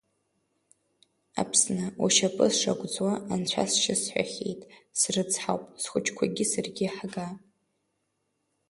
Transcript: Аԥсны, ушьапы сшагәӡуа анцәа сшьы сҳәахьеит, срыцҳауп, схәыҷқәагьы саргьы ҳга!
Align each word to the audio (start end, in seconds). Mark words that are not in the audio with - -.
Аԥсны, 1.41 1.83
ушьапы 2.03 2.45
сшагәӡуа 2.53 3.13
анцәа 3.31 3.63
сшьы 3.71 3.95
сҳәахьеит, 4.01 4.61
срыцҳауп, 4.99 5.63
схәыҷқәагьы 5.81 6.45
саргьы 6.51 6.87
ҳга! 6.95 7.27